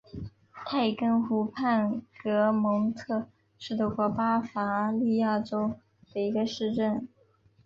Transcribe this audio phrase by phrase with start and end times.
[0.65, 3.27] 泰根湖畔格蒙特
[3.59, 5.75] 是德国巴伐利亚州
[6.11, 7.07] 的一个市镇。